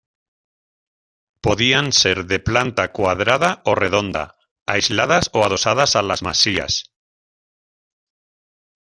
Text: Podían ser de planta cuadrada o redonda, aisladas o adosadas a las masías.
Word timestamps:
Podían 1.41 1.91
ser 1.93 2.25
de 2.25 2.39
planta 2.39 2.91
cuadrada 2.91 3.61
o 3.65 3.75
redonda, 3.75 4.35
aisladas 4.65 5.29
o 5.31 5.45
adosadas 5.45 5.95
a 5.95 6.01
las 6.01 6.23
masías. 6.23 6.73